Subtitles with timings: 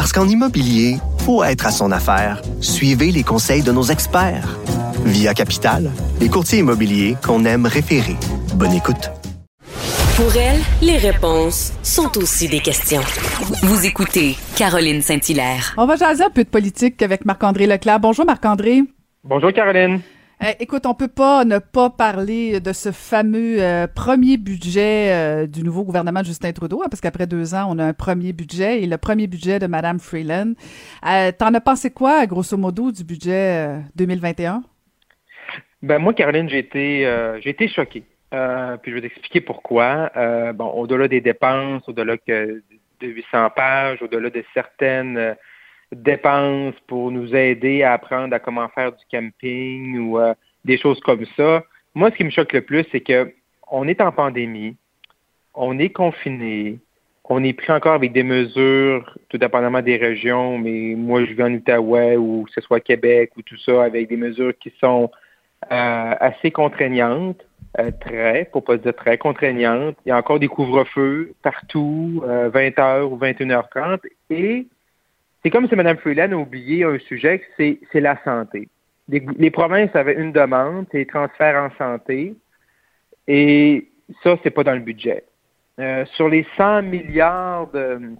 [0.00, 0.96] Parce qu'en immobilier,
[1.26, 2.40] faut être à son affaire.
[2.62, 4.58] Suivez les conseils de nos experts.
[5.04, 5.90] Via Capital,
[6.22, 8.16] les courtiers immobiliers qu'on aime référer.
[8.54, 9.10] Bonne écoute.
[10.16, 13.02] Pour elle, les réponses sont aussi des questions.
[13.62, 15.74] Vous écoutez Caroline Saint-Hilaire.
[15.76, 18.00] On va jaser un peu de politique avec Marc-André Leclerc.
[18.00, 18.80] Bonjour Marc-André.
[19.22, 20.00] Bonjour Caroline.
[20.42, 25.46] Euh, écoute, on peut pas ne pas parler de ce fameux euh, premier budget euh,
[25.46, 28.32] du nouveau gouvernement de Justin Trudeau, hein, parce qu'après deux ans, on a un premier
[28.32, 30.54] budget et le premier budget de Mme Freeland.
[31.02, 34.62] T'en as pensé quoi, grosso modo, du budget 2021?
[35.82, 38.04] Ben moi, Caroline, j'ai été, j'ai été choquée.
[38.30, 40.10] Puis je vais t'expliquer pourquoi.
[40.54, 42.62] Bon, au-delà des dépenses, au-delà de
[43.02, 45.36] 800 pages, au-delà de certaines
[45.92, 50.18] dépenses pour nous aider à apprendre à comment faire du camping ou
[50.64, 51.64] des choses comme ça.
[51.94, 53.32] Moi, ce qui me choque le plus, c'est que
[53.70, 54.76] on est en pandémie,
[55.54, 56.78] on est confiné,
[57.24, 61.42] on est pris encore avec des mesures, tout dépendamment des régions, mais moi, je vis
[61.42, 65.10] en Outaouais ou que ce soit Québec ou tout ça, avec des mesures qui sont
[65.68, 67.44] assez contraignantes.
[67.78, 69.96] Euh, très, pour pas dire très contraignante.
[70.04, 74.00] Il y a encore des couvre-feux partout, 20h euh, ou 21h30.
[74.30, 74.66] Et
[75.42, 78.68] c'est comme si Mme Freeland a oublié un sujet, c'est, la santé.
[79.08, 82.34] Les, provinces avaient une demande, c'est les transferts en santé.
[83.26, 83.88] Et
[84.22, 85.24] ça, c'est pas dans le budget.
[85.78, 88.12] Euh, sur les 100 milliards de,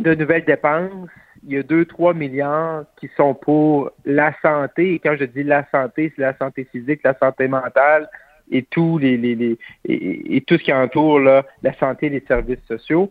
[0.00, 1.08] de nouvelles dépenses,
[1.44, 4.94] il y a 2-3 milliards qui sont pour la santé.
[4.94, 8.08] Et quand je dis la santé, c'est la santé physique, la santé mentale,
[8.50, 13.10] et tout les, les, et, tout ce qui entoure la santé et les services sociaux.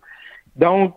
[0.56, 0.95] Donc,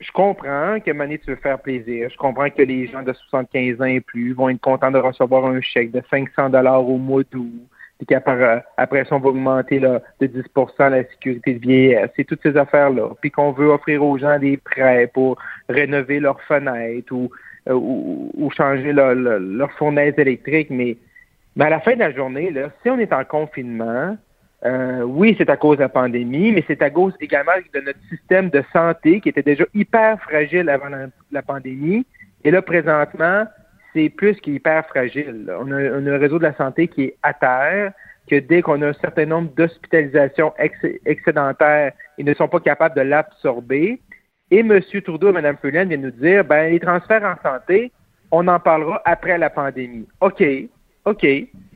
[0.00, 2.08] je comprends que Mané, tu veux faire plaisir.
[2.10, 5.46] Je comprends que les gens de 75 ans et plus vont être contents de recevoir
[5.46, 7.68] un chèque de 500 dollars au mois d'août,
[7.98, 12.24] puis qu'après après ça, on va augmenter là, de 10% la sécurité de vieillesse et
[12.24, 13.10] toutes ces affaires-là.
[13.20, 15.38] Puis qu'on veut offrir aux gens des prêts pour
[15.68, 17.30] rénover leurs fenêtres ou,
[17.68, 20.96] euh, ou, changer leur, fournaise électrique, mais
[21.56, 22.52] mais à la fin de la journée,
[22.82, 24.16] si on est en confinement,
[24.66, 27.98] euh, oui, c'est à cause de la pandémie, mais c'est à cause également de notre
[28.08, 30.88] système de santé qui était déjà hyper fragile avant
[31.30, 32.06] la, pandémie.
[32.44, 33.44] Et là, présentement,
[33.92, 35.52] c'est plus qu'hyper fragile.
[35.60, 37.92] On a, un réseau de la santé qui est à terre,
[38.28, 40.54] que dès qu'on a un certain nombre d'hospitalisations
[41.04, 44.00] excédentaires, ils ne sont pas capables de l'absorber.
[44.50, 44.80] Et M.
[45.04, 47.92] Trudeau et Mme Fullen viennent nous dire, ben, les transferts en santé,
[48.30, 50.06] on en parlera après la pandémie.
[50.22, 50.42] OK,
[51.04, 51.26] OK,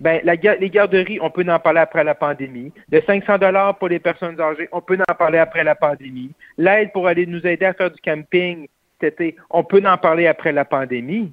[0.00, 2.72] ben les garderies, on peut en parler après la pandémie.
[2.90, 6.32] Le 500 dollars pour les personnes âgées, on peut en parler après la pandémie.
[6.56, 8.68] L'aide pour aller nous aider à faire du camping
[9.50, 11.32] on peut en parler après la pandémie.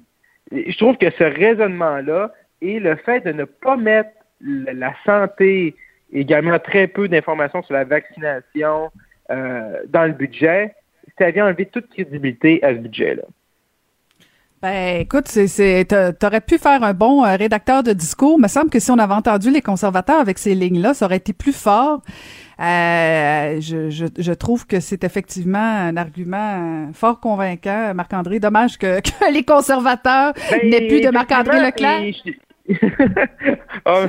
[0.52, 5.74] Je trouve que ce raisonnement-là et le fait de ne pas mettre la santé,
[6.12, 8.90] également très peu d'informations sur la vaccination
[9.30, 10.74] euh, dans le budget,
[11.18, 13.22] ça vient enlever toute crédibilité à ce budget-là.
[14.62, 15.86] Ben, écoute, c'est,
[16.18, 18.36] t'aurais pu faire un bon euh, rédacteur de discours.
[18.38, 21.18] Il me semble que si on avait entendu les conservateurs avec ces lignes-là, ça aurait
[21.18, 22.00] été plus fort.
[22.58, 28.40] Euh, je, je, je, trouve que c'est effectivement un argument fort convaincant, Marc-André.
[28.40, 32.14] Dommage que, que les conservateurs ben, n'aient plus de Marc-André Leclerc.
[33.86, 34.04] Oh,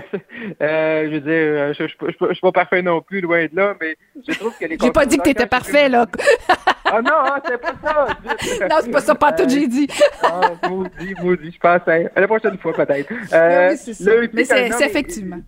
[0.61, 3.75] euh, je veux dire, je, je, je, suis pas parfait non plus, loin de là,
[3.79, 3.95] mais
[4.27, 6.05] je trouve que les J'ai pas dit que t'étais parfait, là.
[6.85, 8.07] ah non, hein, c'est pas ça.
[8.67, 9.87] non, c'est pas ça, pas tout, j'ai dit.
[10.23, 13.11] ah, maudit, maudit, je pense à la prochaine fois, peut-être.
[13.33, 14.11] Euh, oui, c'est ça.
[14.33, 15.39] mais c'est effectivement.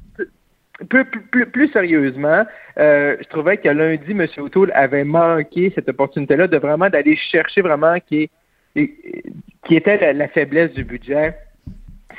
[0.87, 2.45] Plus, plus, plus, sérieusement,
[2.77, 4.25] euh, je trouvais que lundi, M.
[4.37, 8.29] O'Toole avait manqué cette opportunité-là de vraiment d'aller chercher vraiment qui,
[8.75, 11.35] qui était la faiblesse du budget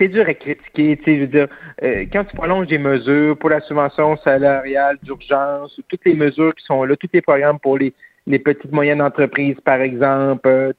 [0.01, 0.97] c'est dur à critiquer.
[0.97, 1.49] Tu sais, je veux dire,
[1.83, 6.55] euh, quand tu prolonges des mesures pour la subvention salariale d'urgence, ou toutes les mesures
[6.55, 7.93] qui sont là, tous les programmes pour les,
[8.27, 10.73] les petites moyennes entreprises, par exemple, euh,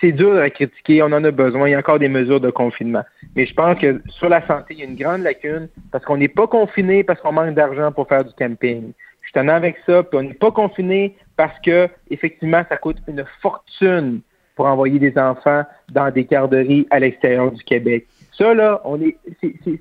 [0.00, 1.02] c'est dur à critiquer.
[1.02, 1.68] On en a besoin.
[1.68, 3.02] Il y a encore des mesures de confinement.
[3.34, 6.16] Mais je pense que sur la santé, il y a une grande lacune parce qu'on
[6.16, 8.92] n'est pas confiné parce qu'on manque d'argent pour faire du camping.
[9.22, 13.24] Je suis avec ça, puis on n'est pas confiné parce que effectivement, ça coûte une
[13.42, 14.20] fortune
[14.54, 18.06] pour envoyer des enfants dans des garderies à l'extérieur du Québec
[18.36, 19.16] Ça, là, on est,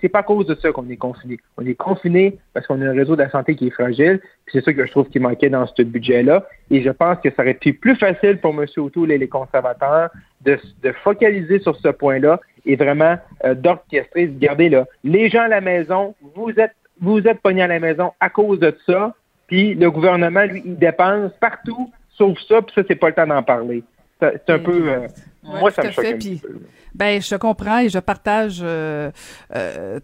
[0.01, 1.39] c'est pas à cause de ça qu'on est confiné.
[1.57, 4.19] On est confiné parce qu'on a un réseau de la santé qui est fragile.
[4.51, 6.45] C'est ça que je trouve qui manquait dans ce budget-là.
[6.69, 8.65] Et je pense que ça aurait été plus facile pour M.
[8.77, 10.09] O'Toole et les conservateurs
[10.41, 14.85] de, de focaliser sur ce point-là et vraiment euh, d'orchestrer, de garder là.
[15.03, 18.59] Les gens à la maison, vous êtes, vous êtes pognés à la maison à cause
[18.59, 19.15] de ça.
[19.47, 23.27] Puis le gouvernement, lui, il dépense partout, sauf ça, puis ça, c'est pas le temps
[23.27, 23.83] d'en parler.
[24.19, 24.89] C'est un peu.
[24.89, 25.07] Euh,
[25.43, 26.59] moi, ça me choque un peu.
[26.95, 29.09] Ben, je comprends et je partage euh,
[29.55, 29.99] euh,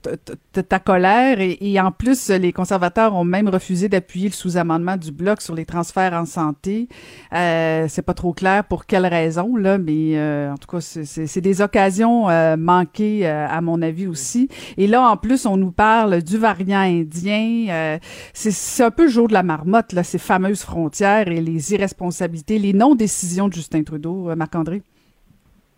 [0.68, 1.38] ta colère.
[1.40, 5.66] Et, en plus, les conservateurs ont même refusé d'appuyer le sous-amendement du bloc sur les
[5.66, 6.88] transferts en santé.
[7.34, 11.42] Euh, c'est pas trop clair pour quelle raison, là, mais euh, en tout cas, c'est
[11.42, 12.28] des occasions
[12.58, 14.50] manquées, à mon avis aussi.
[14.78, 18.00] Et là, en plus, on nous parle du variant indien.
[18.34, 22.58] c'est un peu le jour de la marmotte, là, ces fameuses frontières et les irresponsabilités,
[22.58, 24.82] les non-décisions de Justin Trudeau, Marc-André.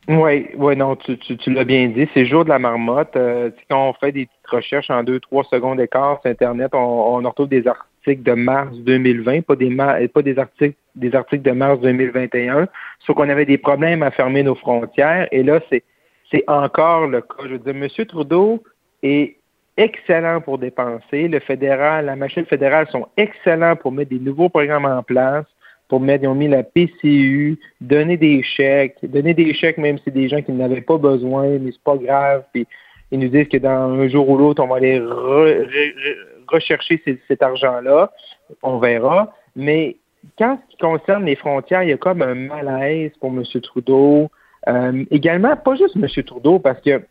[0.07, 2.07] Oui, oui, non, tu, tu, l'as bien dit.
[2.13, 3.15] C'est jour de la marmotte.
[3.15, 6.77] Euh, quand on fait des petites recherches en deux, trois secondes d'écart sur Internet, on,
[6.77, 11.51] on retrouve des articles de mars 2020, pas des pas des articles des articles de
[11.51, 12.68] mars 2021,
[13.06, 15.27] sauf qu'on avait des problèmes à fermer nos frontières.
[15.31, 15.83] Et là, c'est
[16.31, 17.44] c'est encore le cas.
[17.44, 18.06] Je veux dire, M.
[18.07, 18.63] Trudeau
[19.03, 19.36] est
[19.77, 21.27] excellent pour dépenser.
[21.27, 25.45] Le fédéral, la machine fédérale sont excellents pour mettre des nouveaux programmes en place
[25.91, 30.13] pour ils ont mis la PCU, donner des chèques, donner des chèques même si c'est
[30.13, 32.45] des gens qui n'avaient pas besoin, mais c'est pas grave.
[32.55, 35.01] Ils nous disent que dans un jour ou l'autre, on va aller
[36.47, 38.09] rechercher cet argent-là.
[38.63, 39.35] On verra.
[39.57, 39.97] Mais
[40.38, 43.43] quand ce qui concerne les frontières, il y a comme un malaise pour M.
[43.61, 44.31] Trudeau.
[44.69, 46.07] Euh, également, pas juste M.
[46.23, 47.01] Trudeau, parce que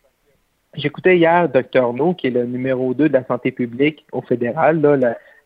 [0.72, 1.92] j'écoutais hier Dr.
[1.92, 4.80] No, qui est le numéro 2 de la santé publique au fédéral,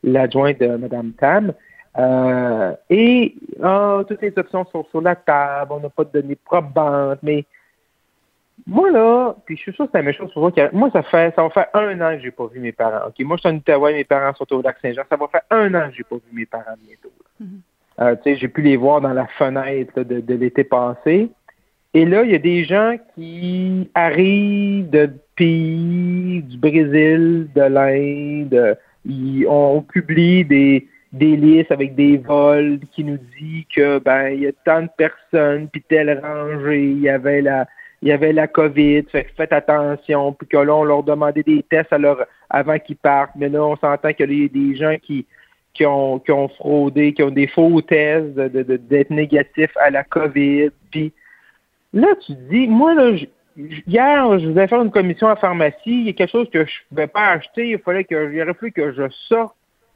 [0.05, 1.53] l'adjoint de Mme Tam,
[1.97, 6.37] euh, et oh, toutes les options sont sur la table, on n'a pas de données
[6.37, 7.45] probantes, mais
[8.67, 10.53] moi là, puis je suis sûr que c'est la même chose pour moi.
[10.73, 13.09] Moi, ça fait ça va faire un an que j'ai pas vu mes parents.
[13.09, 15.03] Ok, moi je suis en Outaouais, mes parents sont au lac Saint-Jean.
[15.09, 17.13] Ça va faire un an que j'ai pas vu mes parents bientôt.
[17.43, 18.01] Mm-hmm.
[18.01, 21.31] Euh, tu sais, j'ai pu les voir dans la fenêtre de, de l'été passé.
[21.93, 28.79] Et là, il y a des gens qui arrivent de pays, du Brésil, de l'Inde.
[29.05, 34.41] Ils ont publié des, des listes avec des vols qui nous dit que ben il
[34.41, 37.67] y a tant de personnes puis telle rangée il y avait la
[38.03, 41.63] il y avait la COVID fait faites attention puis que là on leur demandait des
[41.63, 41.95] tests
[42.51, 43.37] avant qu'ils partent.
[43.37, 45.25] Mais là on s'entend qu'il y a des gens qui
[45.73, 50.03] qui ont qui ont fraudé qui ont des faux tests de, d'être négatifs à la
[50.03, 51.13] COVID puis
[51.93, 53.17] là tu dis moi là
[53.87, 56.73] hier je voulais faire une commission à pharmacie il y a quelque chose que je
[56.73, 59.55] ne pouvais pas acheter il fallait que il aurait fallu que je sorte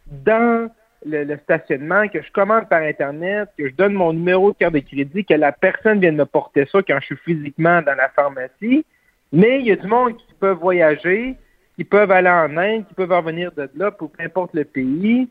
[0.08, 0.70] dans
[1.04, 4.80] le, stationnement, que je commande par Internet, que je donne mon numéro de carte de
[4.80, 8.84] crédit, que la personne vienne me porter ça quand je suis physiquement dans la pharmacie.
[9.32, 11.36] Mais il y a du monde qui peut voyager,
[11.76, 15.28] qui peuvent aller en Inde, qui peuvent revenir de là, pour peu importe le pays.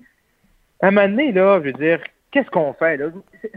[0.81, 1.99] À un moment donné, là, je veux dire,
[2.31, 2.97] qu'est-ce qu'on fait?
[2.97, 3.07] Là?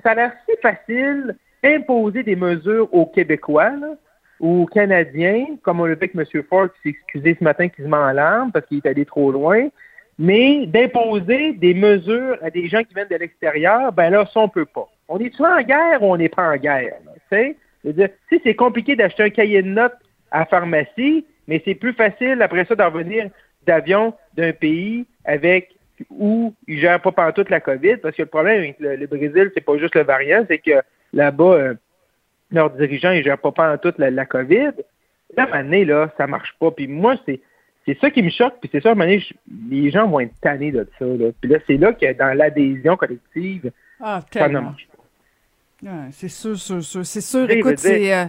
[0.03, 3.73] Ça a l'air si facile imposer des mesures aux Québécois,
[4.41, 6.43] ou aux Canadiens, comme on le fait avec M.
[6.49, 9.05] Ford qui s'est excusé ce matin qu'il se met en larmes parce qu'il est allé
[9.05, 9.69] trop loin.
[10.22, 14.50] Mais d'imposer des mesures à des gens qui viennent de l'extérieur, ben là, ça, on
[14.50, 14.87] peut pas.
[15.08, 16.93] On est-tu en guerre ou on n'est pas en guerre?
[17.32, 17.56] Tu
[17.88, 19.96] sais, c'est compliqué d'acheter un cahier de notes
[20.31, 23.31] à la pharmacie, mais c'est plus facile après ça d'en venir
[23.67, 25.70] d'avion d'un pays avec
[26.11, 29.64] où ils gèrent pas toute la COVID, parce que le problème avec le, Brésil, c'est
[29.64, 30.82] pas juste le variant, c'est que
[31.14, 31.75] là-bas, euh,
[32.50, 34.73] leurs dirigeants, ils gèrent pas toute la, la COVID.
[35.38, 36.71] Là, année, là, ça marche pas.
[36.73, 37.40] Puis moi, c'est
[37.87, 39.25] c'est ça qui me choque, puis c'est ça, à un moment donné,
[39.70, 41.04] les gens vont être tannés de ça.
[41.04, 41.30] Là.
[41.40, 45.88] Puis là, c'est là que dans l'adhésion collective, ah, ça ne marche pas.
[46.12, 47.06] c'est sûr, sûr, sûr.
[47.06, 48.14] C'est sûr, écoute, c'est...
[48.14, 48.26] Euh,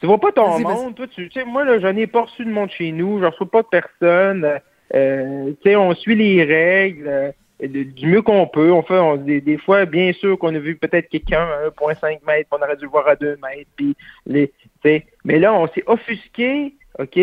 [0.00, 2.50] tu vois pas ton monde, toi, tu sais, moi, là, j'en ai pas reçu de
[2.50, 4.60] monde chez nous, je reçois pas de personne.
[4.94, 7.32] Euh, tu sais, on suit les règles euh,
[7.66, 8.70] du mieux qu'on peut.
[8.70, 12.62] On fait des, fois, bien sûr qu'on a vu peut-être quelqu'un à 1,5 mètres, on
[12.62, 13.96] aurait dû le voir à 2 mètres, puis
[14.26, 14.52] les,
[15.24, 17.18] mais là, on s'est offusqué, OK,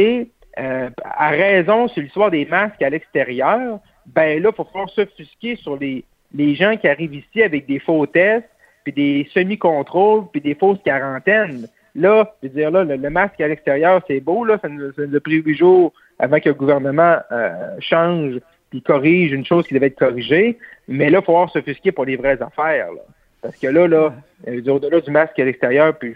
[0.60, 5.56] euh, à raison sur l'histoire des masques à l'extérieur, ben là, il faut falloir s'offusquer
[5.56, 6.04] sur les,
[6.34, 8.50] les gens qui arrivent ici avec des faux tests,
[8.84, 11.68] puis des semi-contrôles, puis des fausses quarantaines.
[11.94, 15.20] Là, je veux dire, là, le, masque à l'extérieur, c'est beau, là, ça nous, a
[15.20, 18.40] pris huit jours avant que le gouvernement euh, change
[18.70, 20.58] puis corrige une chose qui devait être corrigée.
[20.88, 22.92] Mais là, il faut falloir s'offusquer pour les vraies affaires.
[22.94, 23.02] Là.
[23.42, 24.14] Parce que là, là,
[24.48, 26.16] euh, au-delà du masque à l'extérieur, puis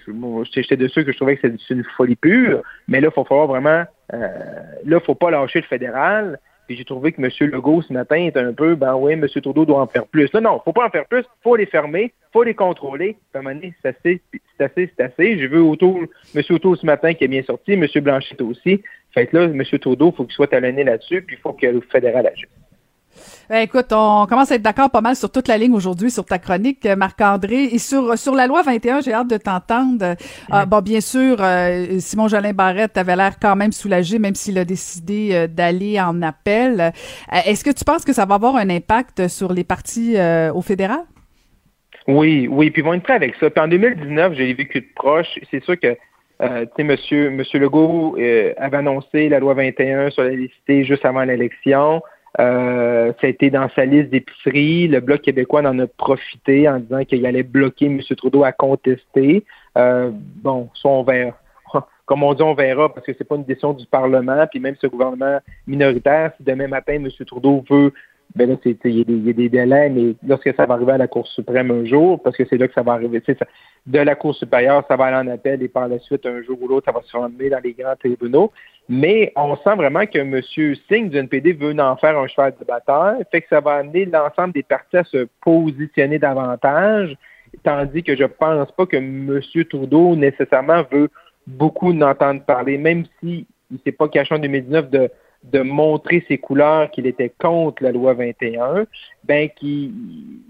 [0.53, 3.25] j'étais de ceux que je trouvais que c'est une folie pure, mais là, il faut
[3.25, 4.27] falloir vraiment, euh,
[4.85, 6.39] là, faut pas lâcher le fédéral.
[6.67, 7.29] Puis j'ai trouvé que M.
[7.51, 9.27] Legault, ce matin, est un peu, ben oui, M.
[9.27, 10.31] Trudeau doit en faire plus.
[10.33, 13.17] Là, non, faut pas en faire plus, faut les fermer, faut les contrôler.
[13.33, 14.21] À un moment donné, c'est assez,
[14.57, 15.37] c'est assez, c'est assez.
[15.37, 15.99] J'ai vu autour,
[16.35, 16.41] M.
[16.49, 17.85] Autour ce matin qui est bien sorti, M.
[17.97, 18.81] Blanchet aussi.
[19.13, 19.63] Fait que là, M.
[19.79, 22.49] Trudeau, faut qu'il soit talonné là-dessus, puis il faut que le fédéral agisse.
[23.49, 26.25] Ben, écoute, on commence à être d'accord pas mal sur toute la ligne aujourd'hui sur
[26.25, 27.65] ta chronique, euh, Marc-André.
[27.65, 30.15] Et sur, sur la loi 21, j'ai hâte de t'entendre.
[30.53, 34.57] Euh, bon, bien sûr, euh, Simon Jolin Barrette avait l'air quand même soulagé, même s'il
[34.57, 36.91] a décidé d'aller en appel.
[37.31, 40.15] Est-ce que tu penses que ça va avoir un impact sur les partis
[40.53, 41.03] au fédéral?
[42.07, 43.49] Oui, oui, puis ils vont être prêts avec ça.
[43.49, 45.39] Puis en 2019, j'ai vécu de proche.
[45.49, 45.97] C'est sûr que
[46.41, 48.17] euh, tu sais, monsieur, monsieur Legault
[48.57, 52.01] avait annoncé la loi 21 sur la laïcité juste avant l'élection.
[52.39, 54.87] Euh, ça a été dans sa liste d'épicerie.
[54.87, 58.01] Le Bloc québécois en a profité en disant qu'il allait bloquer M.
[58.17, 59.45] Trudeau à contester.
[59.77, 61.37] Euh, bon, ça, on verra.
[62.05, 64.45] Comme on dit, on verra parce que c'est pas une décision du Parlement.
[64.47, 67.09] Puis même ce gouvernement minoritaire, si demain matin, M.
[67.25, 67.93] Trudeau veut
[68.35, 71.25] ben là, il y, a des délais, mais lorsque ça va arriver à la Cour
[71.27, 73.21] suprême un jour, parce que c'est là que ça va arriver,
[73.85, 76.57] de la Cour supérieure, ça va aller en appel et par la suite, un jour
[76.61, 78.51] ou l'autre, ça va se former dans les grands tribunaux.
[78.89, 80.41] Mais on sent vraiment que M.
[80.89, 84.05] Singh du NPD veut en faire un cheval de bataille, fait que ça va amener
[84.05, 87.15] l'ensemble des partis à se positionner davantage,
[87.63, 89.41] tandis que je pense pas que M.
[89.69, 91.09] Trudeau nécessairement veut
[91.47, 95.09] beaucoup n'entendre parler, même s'il ne s'est pas caché en 2019 de
[95.51, 98.85] de montrer ses couleurs qu'il était contre la loi 21,
[99.23, 99.93] ben qui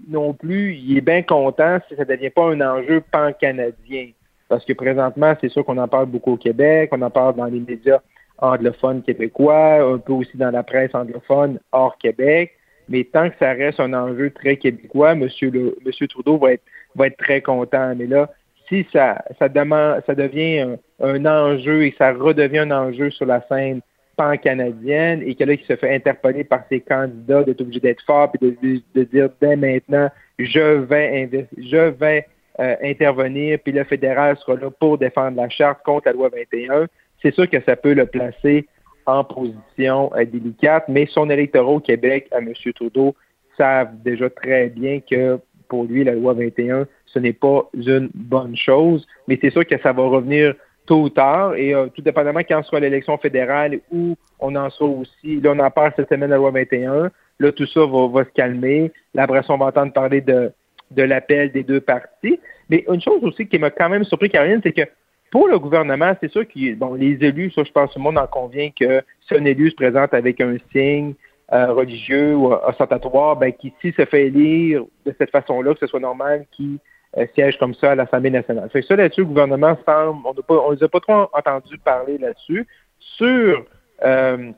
[0.08, 4.08] non plus, il est bien content si ça ne devient pas un enjeu pan-canadien.
[4.48, 7.46] Parce que présentement, c'est sûr qu'on en parle beaucoup au Québec, on en parle dans
[7.46, 8.00] les médias
[8.38, 12.52] anglophones québécois, un peu aussi dans la presse anglophone hors Québec.
[12.88, 15.28] Mais tant que ça reste un enjeu très québécois, M.
[15.40, 16.62] Le, Monsieur Trudeau va être,
[16.94, 17.94] va être très content.
[17.96, 18.30] Mais là,
[18.68, 23.26] si ça, ça, demande, ça devient un, un enjeu et ça redevient un enjeu sur
[23.26, 23.80] la scène
[24.16, 28.32] pan-canadienne et que là, qui se fait interpeller par ses candidats d'être obligé d'être fort
[28.34, 32.26] et de, dire dès maintenant, je vais, je vais
[32.58, 36.86] euh, intervenir, puis le fédéral sera là pour défendre la charte contre la loi 21,
[37.22, 38.66] c'est sûr que ça peut le placer
[39.06, 42.52] en position euh, délicate, mais son électorat au Québec, à M.
[42.74, 43.14] Trudeau,
[43.56, 48.56] savent déjà très bien que pour lui, la loi 21, ce n'est pas une bonne
[48.56, 50.54] chose, mais c'est sûr que ça va revenir
[50.86, 54.88] tôt ou tard, et euh, tout dépendamment quand sera l'élection fédérale où on en sera
[54.88, 58.30] aussi, là on en parle cette semaine la loi 21, là tout ça va, se
[58.30, 60.52] calmer, là après on va entendre parler de,
[60.90, 62.40] de l'appel des deux partis.
[62.70, 64.82] Mais une chose aussi qui m'a quand même surpris, Caroline, c'est que
[65.30, 68.04] pour le gouvernement, c'est sûr que bon, les élus, ça je pense que tout le
[68.04, 71.14] monde en convient que si un élu se présente avec un signe
[71.52, 75.86] euh, religieux ou ostentatoire, ben, qui s'il se fait élire de cette façon-là, que ce
[75.86, 76.78] soit normal qu'il
[77.16, 78.68] euh, siège comme ça à l'Assemblée nationale.
[78.70, 82.66] Fait ça là-dessus, le gouvernement semble, on ne les a pas trop entendu parler là-dessus.
[82.98, 83.64] Sur
[84.04, 84.52] euh,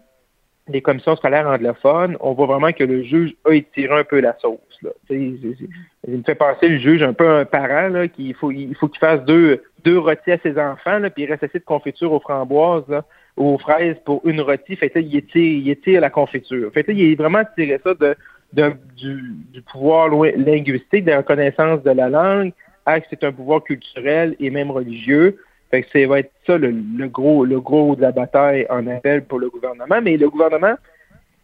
[0.68, 4.36] les commissions scolaires anglophones, on voit vraiment que le juge a étiré un peu la
[4.38, 4.58] sauce.
[4.82, 4.90] Là.
[5.10, 5.58] Il
[6.06, 8.98] me fait penser le juge un peu un parent là, qu'il faut il faut qu'il
[8.98, 12.88] fasse deux deux à ses enfants, là, puis il reste assez de confiture aux framboises,
[12.88, 13.04] là,
[13.36, 14.76] aux fraises pour une rôtie.
[14.76, 16.70] Fait que il étire, il étire la confiture.
[16.72, 18.16] Fait que il a vraiment tiré ça de
[18.52, 22.52] du, du, pouvoir linguistique, de la reconnaissance de la langue,
[22.86, 25.38] à que c'est un pouvoir culturel et même religieux.
[25.70, 26.72] Fait que ça va être ça le,
[27.08, 30.00] gros le gros de la bataille en appel pour le gouvernement.
[30.02, 30.74] Mais le gouvernement,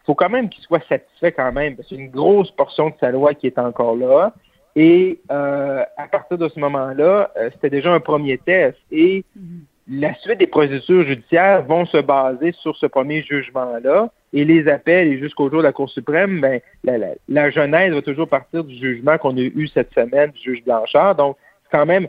[0.06, 2.94] faut quand même qu'il soit satisfait quand même, parce que c'est une grosse portion de
[3.00, 4.32] sa loi qui est encore là.
[4.76, 8.78] Et euh, à partir de ce moment-là, euh, c'était déjà un premier test.
[8.90, 14.44] Et mm-hmm la suite des procédures judiciaires vont se baser sur ce premier jugement-là et
[14.44, 18.02] les appels et jusqu'au jour de la Cour suprême, ben, la, la, la, genèse va
[18.02, 21.14] toujours partir du jugement qu'on a eu cette semaine du juge Blanchard.
[21.14, 21.36] Donc,
[21.70, 22.08] quand même,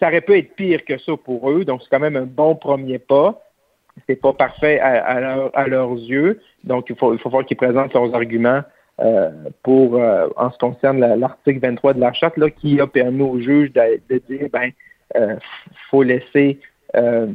[0.00, 1.64] ça aurait pu être pire que ça pour eux.
[1.64, 3.40] Donc, c'est quand même un bon premier pas.
[4.08, 5.04] C'est pas parfait à,
[5.54, 6.40] à, leurs yeux.
[6.64, 8.62] Donc, il faut, il faut voir qu'ils présentent leurs arguments
[9.00, 9.30] euh,
[9.62, 13.22] pour, euh, en ce qui concerne l'article 23 de la charte, là, qui a permis
[13.22, 14.70] au juge de, de dire, ben,
[15.14, 15.36] euh,
[15.90, 16.58] faut laisser
[16.94, 17.26] euh,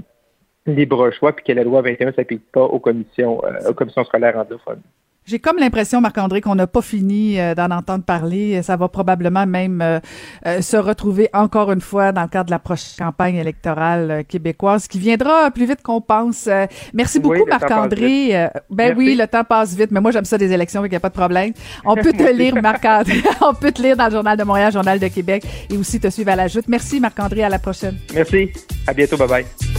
[0.66, 4.04] libre choix puis que la loi 21 ne s'applique pas aux commissions, euh, aux commissions
[4.04, 4.82] scolaires anglophones.
[5.24, 8.64] J'ai comme l'impression, Marc-André, qu'on n'a pas fini euh, d'en entendre parler.
[8.64, 10.02] Ça va probablement même
[10.44, 14.98] se retrouver encore une fois dans le cadre de la prochaine campagne électorale québécoise, qui
[14.98, 16.50] viendra plus vite qu'on pense.
[16.92, 18.50] merci beaucoup, Marc-André.
[18.72, 21.00] ben oui, le temps passe vite, mais moi j'aime ça des élections, il n'y a
[21.00, 21.54] pas de problème.
[21.86, 23.22] On peut te lire, Marc-André.
[23.42, 26.10] On peut te lire dans le Journal de Montréal, Journal de Québec, et aussi te
[26.10, 26.66] suivre à la joute.
[26.68, 27.44] Merci, Marc-André.
[27.44, 27.98] À la prochaine.
[28.14, 28.52] Merci.
[28.88, 29.18] À bientôt.
[29.18, 29.71] Bye bye.